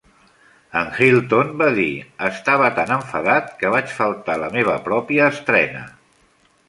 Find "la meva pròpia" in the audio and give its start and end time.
4.45-5.29